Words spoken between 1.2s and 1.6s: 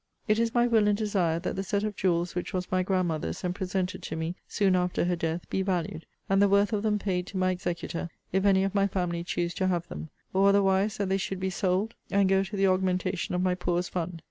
that